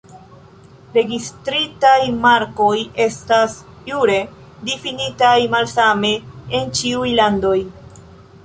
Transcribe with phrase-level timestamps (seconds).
[0.93, 3.55] Registritaj markoj estas
[3.91, 4.17] jure
[4.71, 6.15] difinitaj malsame
[6.61, 7.57] en ĉiuj landoj.